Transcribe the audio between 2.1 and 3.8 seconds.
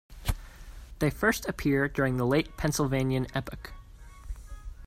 the Late Pennsylvanian epoch.